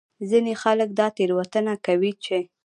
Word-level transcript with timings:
ځینې 0.29 0.53
خلک 0.61 0.89
دا 0.99 1.07
تېروتنه 1.17 1.73
کوي 1.85 2.11
چې 2.23 2.37